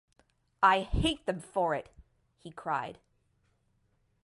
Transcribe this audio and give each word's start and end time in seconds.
"I 0.63 0.79
hate 0.79 1.27
them 1.27 1.39
for 1.39 1.75
it," 1.75 1.91
he 2.39 2.49
cried. 2.51 2.97